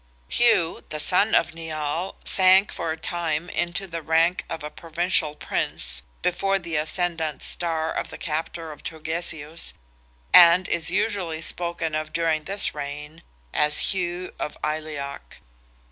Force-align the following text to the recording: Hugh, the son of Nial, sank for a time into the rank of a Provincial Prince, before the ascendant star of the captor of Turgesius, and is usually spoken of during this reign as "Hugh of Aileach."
Hugh, 0.29 0.83
the 0.89 0.99
son 0.99 1.35
of 1.35 1.53
Nial, 1.53 2.15
sank 2.25 2.71
for 2.71 2.89
a 2.91 2.97
time 2.97 3.51
into 3.51 3.85
the 3.85 4.01
rank 4.01 4.45
of 4.49 4.63
a 4.63 4.71
Provincial 4.71 5.35
Prince, 5.35 6.01
before 6.23 6.57
the 6.57 6.75
ascendant 6.75 7.43
star 7.43 7.93
of 7.93 8.09
the 8.09 8.17
captor 8.17 8.71
of 8.71 8.81
Turgesius, 8.83 9.73
and 10.33 10.67
is 10.67 10.89
usually 10.89 11.43
spoken 11.43 11.93
of 11.93 12.13
during 12.13 12.45
this 12.45 12.73
reign 12.73 13.21
as 13.53 13.93
"Hugh 13.93 14.33
of 14.39 14.57
Aileach." 14.63 15.37